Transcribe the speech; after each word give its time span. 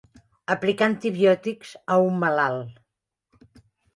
Aplicar 0.53 0.85
antibiòtics 0.91 1.75
a 1.95 1.99
un 2.07 2.17
malalt. 2.25 2.83